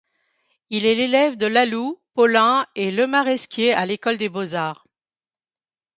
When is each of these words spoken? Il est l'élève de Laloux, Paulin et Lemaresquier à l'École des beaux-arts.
Il 0.71 0.87
est 0.87 0.95
l'élève 0.95 1.37
de 1.37 1.45
Laloux, 1.45 2.01
Paulin 2.15 2.65
et 2.73 2.89
Lemaresquier 2.89 3.73
à 3.75 3.85
l'École 3.85 4.17
des 4.17 4.29
beaux-arts. 4.29 4.87